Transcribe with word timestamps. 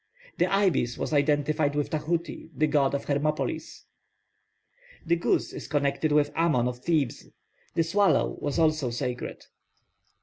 The 0.39 0.47
ibis 0.51 0.97
was 0.97 1.13
identified 1.13 1.75
with 1.75 1.91
Tahuti, 1.91 2.49
the 2.55 2.65
god 2.65 2.95
of 2.95 3.05
Hermopolis. 3.05 3.85
The 5.05 5.15
goose 5.15 5.53
is 5.53 5.67
connected 5.67 6.11
with 6.11 6.35
Amon 6.35 6.67
of 6.67 6.79
Thebes. 6.79 7.27
The 7.75 7.83
swallow 7.83 8.35
was 8.41 8.57
also 8.57 8.89
sacred. 8.89 9.45